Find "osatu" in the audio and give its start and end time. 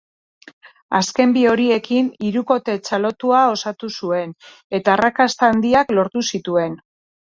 3.53-3.93